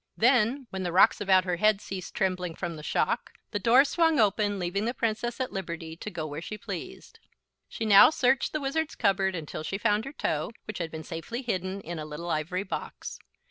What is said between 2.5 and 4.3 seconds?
from the shock, the door swung